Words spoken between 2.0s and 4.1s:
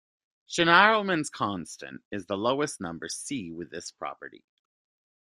is the lowest number C with this